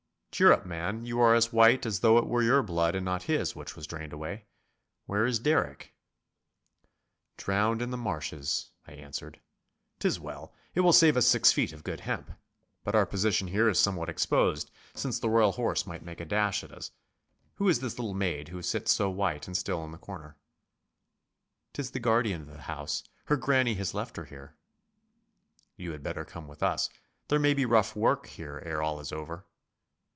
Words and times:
Cheer 0.33 0.53
up, 0.53 0.65
man! 0.65 1.05
You 1.05 1.19
are 1.19 1.35
as 1.35 1.51
white 1.51 1.85
as 1.85 1.99
though 1.99 2.17
it 2.17 2.25
were 2.25 2.41
your 2.41 2.63
blood 2.63 2.95
and 2.95 3.03
not 3.03 3.23
his 3.23 3.53
which 3.53 3.75
was 3.75 3.85
drained 3.85 4.13
away. 4.13 4.45
Where 5.05 5.25
is 5.25 5.37
Derrick?' 5.39 5.93
'Drowned 7.37 7.81
in 7.81 7.91
the 7.91 7.97
marshes,' 7.97 8.71
I 8.87 8.93
answered. 8.93 9.39
''Tis 9.99 10.19
well! 10.21 10.53
It 10.73 10.79
will 10.81 10.93
save 10.93 11.17
us 11.17 11.27
six 11.27 11.51
feet 11.51 11.73
of 11.73 11.83
good 11.83 11.99
hemp. 12.09 12.31
But 12.85 12.95
our 12.95 13.05
position 13.05 13.49
here 13.49 13.67
is 13.69 13.77
somewhat 13.77 14.07
exposed, 14.09 14.71
since 14.95 15.19
the 15.19 15.29
Royal 15.29 15.51
Horse 15.51 15.85
might 15.85 16.01
make 16.03 16.21
a 16.21 16.25
dash 16.25 16.63
at 16.63 16.71
us. 16.71 16.91
Who 17.55 17.67
is 17.69 17.81
this 17.81 17.99
little 17.99 18.15
maid 18.15 18.47
who 18.47 18.61
sits 18.63 18.91
so 18.93 19.09
white 19.11 19.45
and 19.47 19.55
still 19.55 19.83
in 19.83 19.91
the 19.91 19.97
corner.' 19.99 20.37
''Tis 21.73 21.91
the 21.91 21.99
guardian 21.99 22.41
of 22.43 22.47
the 22.55 22.61
house. 22.65 23.03
Her 23.25 23.37
granny 23.37 23.73
has 23.75 23.93
left 23.93 24.15
her 24.17 24.25
here.' 24.25 24.55
'You 25.75 25.91
had 25.91 26.01
better 26.01 26.23
come 26.25 26.47
with 26.47 26.63
us. 26.63 26.89
There 27.27 27.37
may 27.37 27.53
be 27.53 27.65
rough 27.65 27.95
work 27.97 28.25
here 28.27 28.63
ere 28.65 28.81
all 28.81 28.99
is 29.01 29.11
over. 29.11 29.45